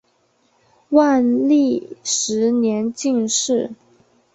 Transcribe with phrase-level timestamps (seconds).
[0.89, 3.75] 万历十年进士。